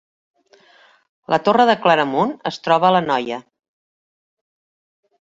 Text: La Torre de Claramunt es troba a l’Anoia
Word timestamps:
La 1.33 1.39
Torre 1.49 1.67
de 1.71 1.77
Claramunt 1.85 2.33
es 2.55 2.59
troba 2.69 2.91
a 2.91 2.99
l’Anoia 2.99 3.41